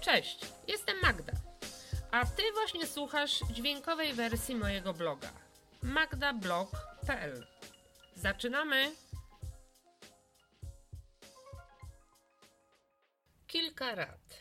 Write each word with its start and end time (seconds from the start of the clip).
Cześć, 0.00 0.38
jestem 0.68 1.00
Magda. 1.02 1.32
A 2.10 2.26
ty 2.26 2.42
właśnie 2.52 2.86
słuchasz 2.86 3.40
dźwiękowej 3.52 4.12
wersji 4.12 4.54
mojego 4.54 4.94
bloga 4.94 5.32
magdablog.pl. 5.82 7.46
Zaczynamy! 8.14 8.92
Kilka 13.46 13.94
rad. 13.94 14.36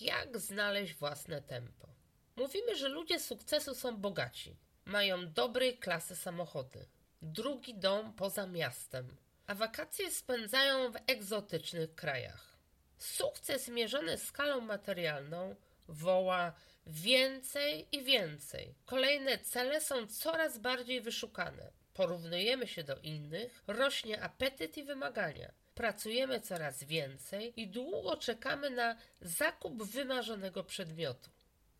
Jak 0.00 0.38
znaleźć 0.38 0.94
własne 0.94 1.42
tempo? 1.42 1.88
Mówimy, 2.36 2.76
że 2.76 2.88
ludzie 2.88 3.20
sukcesu 3.20 3.74
są 3.74 3.96
bogaci. 3.96 4.56
Mają 4.84 5.32
dobrej 5.32 5.78
klasy 5.78 6.16
samochody. 6.16 6.86
Drugi 7.22 7.74
dom 7.74 8.12
poza 8.12 8.46
miastem. 8.46 9.16
A 9.46 9.54
wakacje 9.54 10.10
spędzają 10.10 10.92
w 10.92 10.96
egzotycznych 11.06 11.94
krajach. 11.94 12.55
Sukces 12.98 13.68
mierzony 13.68 14.18
skalą 14.18 14.60
materialną 14.60 15.56
woła 15.88 16.52
więcej 16.86 17.86
i 17.92 18.02
więcej. 18.02 18.74
Kolejne 18.84 19.38
cele 19.38 19.80
są 19.80 20.06
coraz 20.06 20.58
bardziej 20.58 21.00
wyszukane. 21.00 21.70
Porównujemy 21.94 22.66
się 22.66 22.84
do 22.84 22.96
innych, 22.96 23.62
rośnie 23.66 24.22
apetyt 24.22 24.76
i 24.78 24.84
wymagania. 24.84 25.52
Pracujemy 25.74 26.40
coraz 26.40 26.84
więcej 26.84 27.60
i 27.60 27.68
długo 27.68 28.16
czekamy 28.16 28.70
na 28.70 28.96
zakup 29.20 29.82
wymarzonego 29.82 30.64
przedmiotu. 30.64 31.30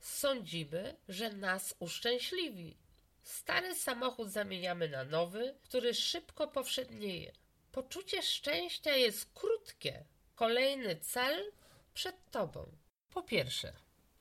Sądzimy, 0.00 0.96
że 1.08 1.30
nas 1.30 1.74
uszczęśliwi. 1.78 2.76
Stary 3.22 3.74
samochód 3.74 4.30
zamieniamy 4.30 4.88
na 4.88 5.04
nowy, 5.04 5.54
który 5.62 5.94
szybko 5.94 6.48
powszednieje. 6.48 7.32
Poczucie 7.72 8.22
szczęścia 8.22 8.96
jest 8.96 9.30
krótkie. 9.34 10.04
Kolejny 10.36 10.96
cel 10.96 11.52
przed 11.94 12.30
tobą. 12.30 12.72
Po 13.10 13.22
pierwsze, 13.22 13.72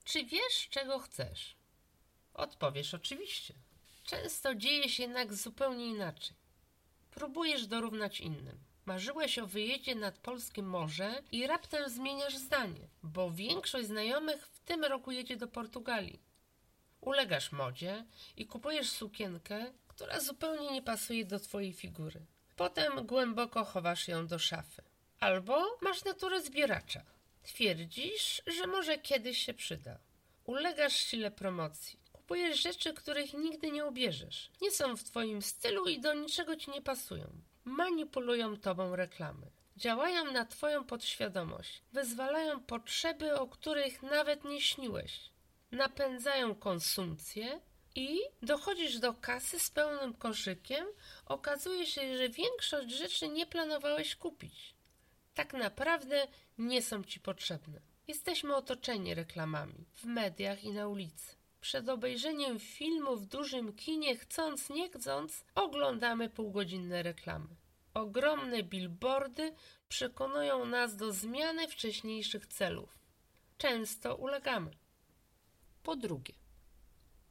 czy 0.03 0.25
wiesz, 0.25 0.69
czego 0.69 0.99
chcesz? 0.99 1.55
Odpowiesz 2.33 2.93
oczywiście. 2.93 3.53
Często 4.03 4.55
dzieje 4.55 4.89
się 4.89 5.03
jednak 5.03 5.33
zupełnie 5.33 5.85
inaczej. 5.85 6.35
Próbujesz 7.11 7.67
dorównać 7.67 8.19
innym. 8.19 8.59
Marzyłeś 8.85 9.39
o 9.39 9.47
wyjeździe 9.47 9.95
nad 9.95 10.17
polskie 10.17 10.63
morze 10.63 11.23
i 11.31 11.47
raptem 11.47 11.89
zmieniasz 11.89 12.37
zdanie, 12.37 12.87
bo 13.03 13.31
większość 13.31 13.87
znajomych 13.87 14.47
w 14.47 14.59
tym 14.59 14.83
roku 14.83 15.11
jedzie 15.11 15.37
do 15.37 15.47
Portugalii. 15.47 16.19
Ulegasz 17.01 17.51
modzie 17.51 18.05
i 18.37 18.45
kupujesz 18.45 18.89
sukienkę, 18.89 19.73
która 19.87 20.19
zupełnie 20.19 20.71
nie 20.71 20.81
pasuje 20.81 21.25
do 21.25 21.39
twojej 21.39 21.73
figury. 21.73 22.25
Potem 22.55 23.05
głęboko 23.05 23.65
chowasz 23.65 24.07
ją 24.07 24.27
do 24.27 24.39
szafy. 24.39 24.84
Albo 25.25 25.77
masz 25.81 26.05
naturę 26.05 26.41
zbieracza. 26.41 27.01
Twierdzisz, 27.43 28.41
że 28.47 28.67
może 28.67 28.97
kiedyś 28.97 29.37
się 29.37 29.53
przyda. 29.53 29.99
Ulegasz 30.43 30.95
sile 30.95 31.31
promocji. 31.31 31.99
Kupujesz 32.11 32.61
rzeczy, 32.61 32.93
których 32.93 33.33
nigdy 33.33 33.71
nie 33.71 33.85
ubierzesz. 33.85 34.51
Nie 34.61 34.71
są 34.71 34.97
w 34.97 35.03
twoim 35.03 35.41
stylu 35.41 35.87
i 35.87 35.99
do 35.99 36.13
niczego 36.13 36.55
ci 36.55 36.71
nie 36.71 36.81
pasują. 36.81 37.27
Manipulują 37.63 38.57
tobą 38.57 38.95
reklamy. 38.95 39.51
Działają 39.77 40.31
na 40.31 40.45
twoją 40.45 40.83
podświadomość. 40.83 41.81
Wyzwalają 41.93 42.59
potrzeby, 42.59 43.39
o 43.39 43.47
których 43.47 44.03
nawet 44.03 44.43
nie 44.43 44.61
śniłeś. 44.61 45.29
Napędzają 45.71 46.55
konsumpcję 46.55 47.61
i 47.95 48.19
dochodzisz 48.41 48.99
do 48.99 49.13
kasy 49.13 49.59
z 49.59 49.69
pełnym 49.69 50.13
koszykiem. 50.13 50.85
Okazuje 51.25 51.85
się, 51.85 52.17
że 52.17 52.29
większość 52.29 52.91
rzeczy 52.91 53.27
nie 53.27 53.45
planowałeś 53.45 54.15
kupić. 54.15 54.74
Tak 55.35 55.53
naprawdę 55.53 56.27
nie 56.57 56.81
są 56.81 57.03
ci 57.03 57.19
potrzebne. 57.19 57.81
Jesteśmy 58.07 58.55
otoczeni 58.55 59.13
reklamami 59.13 59.85
w 59.93 60.05
mediach 60.05 60.63
i 60.63 60.71
na 60.71 60.87
ulicy. 60.87 61.35
Przed 61.61 61.89
obejrzeniem 61.89 62.59
filmu 62.59 63.15
w 63.17 63.25
dużym 63.25 63.73
kinie, 63.73 64.17
chcąc 64.17 64.69
nie 64.69 64.89
chcąc, 64.89 65.45
oglądamy 65.55 66.29
półgodzinne 66.29 67.03
reklamy. 67.03 67.47
Ogromne 67.93 68.63
billboardy 68.63 69.53
przekonują 69.89 70.65
nas 70.65 70.95
do 70.95 71.13
zmiany 71.13 71.67
wcześniejszych 71.67 72.47
celów. 72.47 72.99
Często 73.57 74.15
ulegamy. 74.15 74.71
Po 75.83 75.95
drugie, 75.95 76.33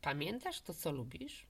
pamiętasz 0.01 0.61
to, 0.61 0.75
co 0.75 0.93
lubisz? 0.93 1.47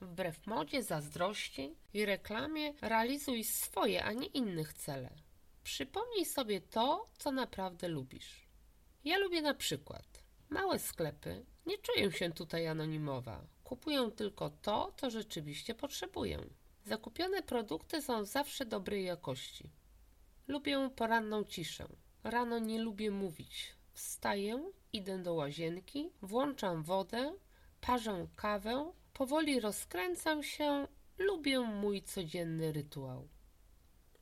Wbrew 0.00 0.46
modzie, 0.46 0.82
zazdrości 0.82 1.74
i 1.94 2.04
reklamie 2.04 2.74
realizuj 2.80 3.44
swoje, 3.44 4.04
a 4.04 4.12
nie 4.12 4.26
innych 4.26 4.72
cele. 4.72 5.25
Przypomnij 5.66 6.24
sobie 6.24 6.60
to, 6.60 7.08
co 7.18 7.32
naprawdę 7.32 7.88
lubisz. 7.88 8.46
Ja 9.04 9.18
lubię 9.18 9.42
na 9.42 9.54
przykład 9.54 10.24
małe 10.50 10.78
sklepy. 10.78 11.46
Nie 11.66 11.78
czuję 11.78 12.12
się 12.12 12.32
tutaj 12.32 12.66
anonimowa. 12.66 13.46
Kupuję 13.64 14.10
tylko 14.16 14.50
to, 14.50 14.92
co 14.96 15.10
rzeczywiście 15.10 15.74
potrzebuję. 15.74 16.38
Zakupione 16.84 17.42
produkty 17.42 18.02
są 18.02 18.24
zawsze 18.24 18.66
dobrej 18.66 19.04
jakości. 19.04 19.70
Lubię 20.48 20.90
poranną 20.96 21.44
ciszę. 21.44 21.88
Rano 22.24 22.58
nie 22.58 22.82
lubię 22.82 23.10
mówić. 23.10 23.74
Wstaję, 23.92 24.72
idę 24.92 25.22
do 25.22 25.34
łazienki, 25.34 26.10
włączam 26.22 26.82
wodę, 26.82 27.36
parzę 27.80 28.26
kawę, 28.36 28.92
powoli 29.12 29.60
rozkręcam 29.60 30.42
się. 30.42 30.86
Lubię 31.18 31.60
mój 31.60 32.02
codzienny 32.02 32.72
rytuał. 32.72 33.28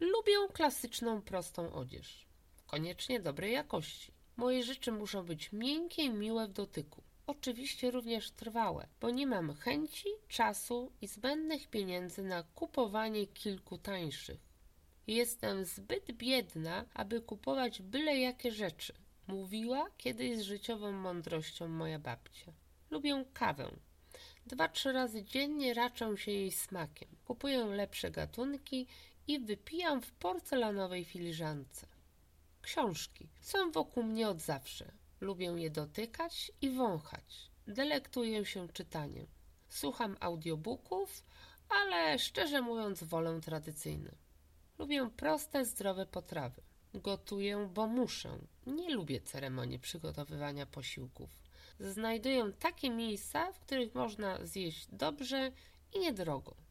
Lubię 0.01 0.33
klasyczną, 0.53 1.23
prostą 1.23 1.73
odzież. 1.73 2.27
Koniecznie 2.67 3.21
dobrej 3.21 3.53
jakości. 3.53 4.13
Moje 4.37 4.63
rzeczy 4.63 4.93
muszą 4.93 5.23
być 5.23 5.53
miękkie 5.53 6.03
i 6.03 6.11
miłe 6.11 6.49
w 6.49 6.53
dotyku. 6.53 7.03
Oczywiście 7.27 7.91
również 7.91 8.31
trwałe, 8.31 8.87
bo 9.01 9.11
nie 9.11 9.27
mam 9.27 9.55
chęci, 9.55 10.09
czasu 10.29 10.93
i 11.01 11.07
zbędnych 11.07 11.69
pieniędzy 11.69 12.23
na 12.23 12.43
kupowanie 12.43 13.27
kilku 13.27 13.79
tańszych. 13.79 14.41
Jestem 15.07 15.65
zbyt 15.65 16.13
biedna, 16.13 16.85
aby 16.95 17.21
kupować 17.21 17.83
byle 17.83 18.19
jakie 18.19 18.53
rzeczy, 18.53 18.93
mówiła 19.27 19.91
kiedyś 19.99 20.39
z 20.39 20.43
życiową 20.43 20.93
mądrością 20.93 21.69
moja 21.69 21.99
babcia. 21.99 22.53
Lubię 22.91 23.25
kawę. 23.33 23.71
Dwa, 24.47 24.69
trzy 24.69 24.93
razy 24.93 25.25
dziennie 25.25 25.75
raczę 25.75 26.17
się 26.17 26.33
jej 26.33 26.53
smakiem. 26.53 27.09
Kupuję 27.25 27.65
lepsze 27.65 28.11
gatunki 28.11 28.87
i 29.27 29.41
wypijam 29.41 30.03
w 30.03 30.13
porcelanowej 30.13 31.05
filiżance. 31.05 31.87
Książki 32.63 33.29
są 33.41 33.71
wokół 33.73 34.03
mnie 34.03 34.29
od 34.29 34.41
zawsze. 34.41 34.93
Lubię 35.21 35.47
je 35.47 35.71
dotykać 35.71 36.53
i 36.61 36.71
wąchać. 36.71 37.51
Delektuję 37.67 38.45
się 38.45 38.69
czytaniem. 38.69 39.27
Słucham 39.69 40.17
audiobooków, 40.21 41.25
ale 41.69 42.19
szczerze 42.19 42.63
mówiąc 42.63 43.05
wolę 43.05 43.41
tradycyjne. 43.41 44.15
Lubię 44.79 45.11
proste, 45.17 45.65
zdrowe 45.65 46.07
potrawy. 46.07 46.63
Gotuję, 46.95 47.71
bo 47.75 47.87
muszę. 47.87 48.39
Nie 48.67 48.95
lubię 48.95 49.21
ceremonii 49.21 49.79
przygotowywania 49.79 50.67
posiłków. 50.67 51.31
Znajduję 51.81 52.53
takie 52.59 52.91
miejsca, 52.91 53.53
w 53.53 53.61
których 53.61 53.95
można 53.95 54.47
zjeść 54.47 54.87
dobrze 54.93 55.53
i 55.95 56.01
niedrogo. 56.01 56.64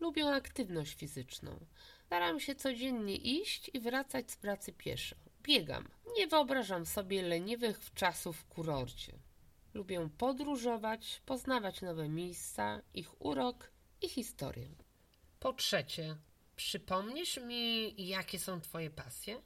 Lubię 0.00 0.28
aktywność 0.28 0.94
fizyczną. 0.94 1.66
Staram 2.06 2.40
się 2.40 2.54
codziennie 2.54 3.16
iść 3.16 3.70
i 3.74 3.80
wracać 3.80 4.30
z 4.30 4.36
pracy 4.36 4.72
pieszo. 4.72 5.16
Biegam. 5.42 5.88
Nie 6.16 6.26
wyobrażam 6.26 6.86
sobie 6.86 7.22
leniwych 7.22 7.80
czasów 7.94 8.36
w 8.36 8.44
kurorcie. 8.44 9.12
Lubię 9.74 10.08
podróżować, 10.18 11.22
poznawać 11.26 11.82
nowe 11.82 12.08
miejsca, 12.08 12.82
ich 12.94 13.22
urok 13.22 13.70
i 14.02 14.08
historię. 14.08 14.68
Po 15.40 15.52
trzecie, 15.52 16.16
przypomnisz 16.56 17.36
mi, 17.36 17.94
jakie 18.08 18.38
są 18.38 18.60
Twoje 18.60 18.90
pasje? 18.90 19.42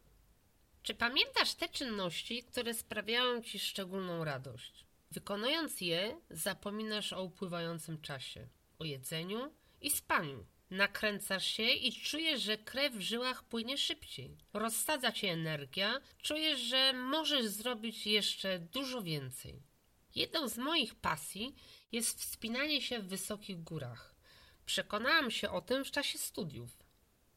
Czy 0.82 0.94
pamiętasz 0.94 1.54
te 1.54 1.68
czynności, 1.68 2.42
które 2.42 2.74
sprawiają 2.74 3.42
Ci 3.42 3.58
szczególną 3.58 4.24
radość? 4.24 4.84
Wykonując 5.10 5.80
je, 5.80 6.20
zapominasz 6.30 7.12
o 7.12 7.22
upływającym 7.22 8.00
czasie, 8.00 8.48
o 8.78 8.84
jedzeniu 8.84 9.52
i 9.80 9.90
spaniu. 9.90 10.46
Nakręcasz 10.70 11.46
się 11.46 11.62
i 11.62 11.92
czujesz, 11.92 12.42
że 12.42 12.58
krew 12.58 12.94
w 12.94 13.00
żyłach 13.00 13.44
płynie 13.44 13.78
szybciej. 13.78 14.36
Rozsadza 14.52 15.12
cię 15.12 15.32
energia, 15.32 16.00
czujesz, 16.22 16.60
że 16.60 16.92
możesz 16.92 17.46
zrobić 17.46 18.06
jeszcze 18.06 18.58
dużo 18.58 19.02
więcej. 19.02 19.62
Jedną 20.14 20.48
z 20.48 20.58
moich 20.58 20.94
pasji 20.94 21.54
jest 21.92 22.20
wspinanie 22.20 22.82
się 22.82 22.98
w 22.98 23.08
wysokich 23.08 23.62
górach. 23.62 24.14
Przekonałam 24.66 25.30
się 25.30 25.50
o 25.50 25.60
tym 25.60 25.84
w 25.84 25.90
czasie 25.90 26.18
studiów. 26.18 26.70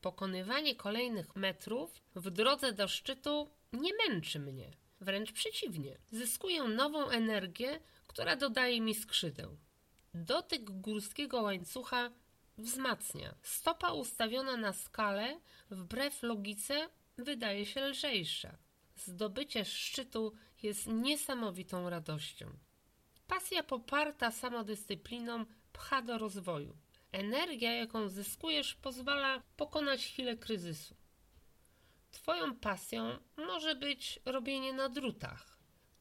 Pokonywanie 0.01 0.75
kolejnych 0.75 1.36
metrów 1.36 2.01
w 2.16 2.30
drodze 2.30 2.74
do 2.74 2.88
szczytu 2.88 3.50
nie 3.74 3.92
męczy 4.07 4.40
mnie. 4.40 4.72
Wręcz 5.01 5.31
przeciwnie, 5.31 5.98
zyskuję 6.12 6.63
nową 6.63 7.10
energię, 7.10 7.80
która 8.07 8.36
dodaje 8.36 8.81
mi 8.81 8.95
skrzydeł. 8.95 9.57
Dotyk 10.13 10.63
górskiego 10.63 11.42
łańcucha 11.42 12.12
wzmacnia. 12.57 13.35
Stopa 13.41 13.91
ustawiona 13.91 14.57
na 14.57 14.73
skalę, 14.73 15.39
wbrew 15.71 16.23
logice, 16.23 16.89
wydaje 17.17 17.65
się 17.65 17.81
lżejsza. 17.88 18.57
Zdobycie 18.95 19.65
szczytu 19.65 20.33
jest 20.63 20.88
niesamowitą 20.88 21.89
radością. 21.89 22.57
Pasja 23.27 23.63
poparta 23.63 24.31
samodyscypliną 24.31 25.45
pcha 25.73 26.01
do 26.01 26.17
rozwoju. 26.17 26.77
Energia, 27.11 27.71
jaką 27.71 28.09
zyskujesz, 28.09 28.75
pozwala 28.75 29.44
pokonać 29.57 30.06
chwilę 30.06 30.38
kryzysu. 30.38 30.95
Twoją 32.11 32.56
pasją 32.56 33.17
może 33.38 33.75
być 33.75 34.19
robienie 34.25 34.73
na 34.73 34.89
drutach. 34.89 35.52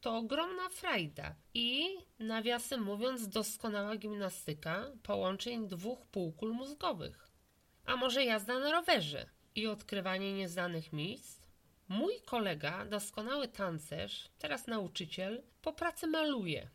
To 0.03 0.17
ogromna 0.17 0.69
frajda 0.69 1.35
i, 1.53 1.97
nawiasem 2.19 2.83
mówiąc, 2.83 3.27
doskonała 3.27 3.95
gimnastyka 3.95 4.85
połączeń 5.03 5.67
dwóch 5.67 6.05
półkul 6.05 6.53
mózgowych. 6.53 7.31
A 7.85 7.95
może 7.95 8.23
jazda 8.23 8.59
na 8.59 8.71
rowerze 8.71 9.25
i 9.55 9.67
odkrywanie 9.67 10.33
nieznanych 10.33 10.93
miejsc? 10.93 11.47
Mój 11.87 12.13
kolega, 12.25 12.85
doskonały 12.85 13.47
tancerz, 13.47 14.29
teraz 14.39 14.67
nauczyciel, 14.67 15.43
po 15.61 15.73
pracy 15.73 16.07
maluje. 16.07 16.69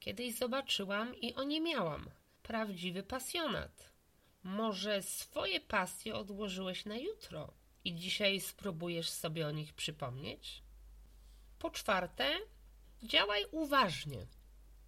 Kiedyś 0.00 0.34
zobaczyłam 0.34 1.16
i 1.16 1.34
oniemiałam. 1.34 2.10
Prawdziwy 2.42 3.02
pasjonat. 3.02 3.92
Może 4.42 5.02
swoje 5.02 5.60
pasje 5.60 6.14
odłożyłeś 6.14 6.84
na 6.84 6.96
jutro 6.96 7.52
i 7.84 7.94
dzisiaj 7.94 8.40
spróbujesz 8.40 9.10
sobie 9.10 9.46
o 9.46 9.50
nich 9.50 9.72
przypomnieć? 9.72 10.62
Po 11.60 11.70
czwarte, 11.70 12.38
działaj 13.02 13.44
uważnie. 13.50 14.26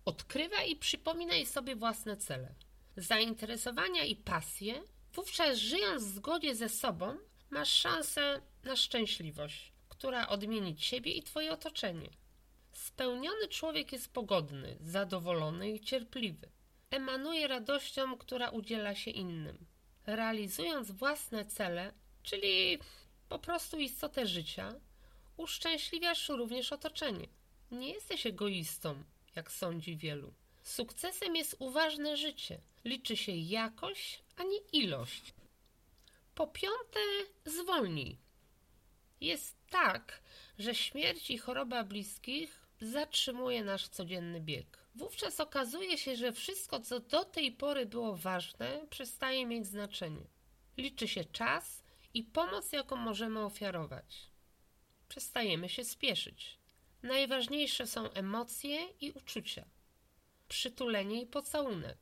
Odkrywaj 0.05 0.71
i 0.71 0.77
przypominaj 0.77 1.47
sobie 1.47 1.77
własne 1.77 2.17
cele. 2.17 2.55
Zainteresowania 2.97 4.05
i 4.05 4.17
pasje, 4.17 4.83
wówczas 5.15 5.59
żyjąc 5.59 6.05
w 6.05 6.15
zgodzie 6.15 6.55
ze 6.55 6.69
sobą, 6.69 7.17
masz 7.51 7.69
szansę 7.69 8.41
na 8.65 8.77
szczęśliwość, 8.77 9.73
która 9.89 10.29
odmieni 10.29 10.77
ciebie 10.77 11.13
i 11.13 11.23
twoje 11.23 11.53
otoczenie. 11.53 12.11
Spełniony 12.73 13.49
człowiek 13.49 13.93
jest 13.93 14.13
pogodny, 14.13 14.77
zadowolony 14.81 15.71
i 15.71 15.81
cierpliwy. 15.81 16.49
Emanuje 16.91 17.49
radością, 17.49 18.19
która 18.19 18.51
udziela 18.51 18.95
się 18.95 19.11
innym. 19.11 19.67
Realizując 20.07 20.91
własne 20.91 21.45
cele, 21.45 21.93
czyli 22.23 22.79
po 23.29 23.39
prostu 23.39 23.79
istotę 23.79 24.27
życia, 24.27 24.75
uszczęśliwiasz 25.43 26.29
również 26.29 26.73
otoczenie. 26.73 27.29
Nie 27.71 27.89
jesteś 27.89 28.27
egoistą, 28.27 29.05
jak 29.37 29.53
sądzi 29.53 29.97
wielu. 29.97 30.33
Sukcesem 30.63 31.37
jest 31.37 31.57
uważne 31.59 32.17
życie. 32.17 32.61
Liczy 32.85 33.17
się 33.17 33.33
jakość, 33.33 34.23
a 34.37 34.43
nie 34.43 34.59
ilość. 34.73 35.35
Po 36.35 36.47
piąte, 36.47 37.01
zwolnij. 37.45 38.19
Jest 39.21 39.57
tak, 39.71 40.23
że 40.59 40.75
śmierć 40.75 41.31
i 41.31 41.39
choroba 41.39 41.85
bliskich 41.85 42.67
zatrzymuje 42.81 43.65
nasz 43.65 43.89
codzienny 43.89 44.41
bieg. 44.41 44.79
Wówczas 44.95 45.41
okazuje 45.41 45.99
się, 45.99 46.17
że 46.17 46.33
wszystko, 46.33 46.81
co 46.81 47.01
do 47.01 47.25
tej 47.25 47.53
pory 47.53 47.87
było 47.87 48.17
ważne, 48.17 48.87
przestaje 48.91 49.47
mieć 49.47 49.67
znaczenie. 49.67 50.27
Liczy 50.77 51.09
się 51.09 51.25
czas 51.25 51.83
i 52.15 52.23
pomoc, 52.23 52.73
jaką 52.73 52.97
możemy 52.97 53.41
ofiarować. 53.41 54.32
Przestajemy 55.13 55.69
się 55.69 55.85
spieszyć. 55.85 56.59
Najważniejsze 57.03 57.87
są 57.87 58.13
emocje 58.13 58.89
i 59.01 59.13
uczucia. 59.13 59.65
Przytulenie 60.49 61.23
i 61.23 61.27
pocałunek, 61.27 61.99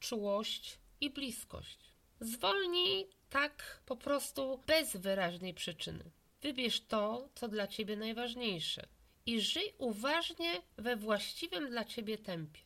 czułość 0.00 0.78
i 1.00 1.10
bliskość. 1.10 1.78
Zwolnij 2.20 3.08
tak 3.30 3.82
po 3.86 3.96
prostu 3.96 4.62
bez 4.66 4.96
wyraźnej 4.96 5.54
przyczyny. 5.54 6.04
Wybierz 6.42 6.80
to, 6.80 7.28
co 7.34 7.48
dla 7.48 7.66
ciebie 7.66 7.96
najważniejsze 7.96 8.86
i 9.26 9.40
żyj 9.40 9.74
uważnie 9.78 10.62
we 10.76 10.96
właściwym 10.96 11.70
dla 11.70 11.84
ciebie 11.84 12.18
tempie. 12.18 12.60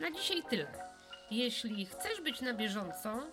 Na 0.00 0.10
dzisiaj 0.10 0.42
tyle. 0.50 0.94
Jeśli 1.30 1.86
chcesz 1.86 2.20
być 2.20 2.40
na 2.40 2.54
bieżąco, 2.54 3.26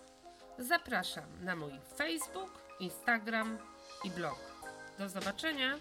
zapraszam 0.58 1.44
na 1.44 1.56
mój 1.56 1.72
Facebook, 1.96 2.62
Instagram 2.80 3.58
i 4.04 4.10
blog. 4.10 4.57
Do 4.98 5.08
zobaczenia! 5.08 5.78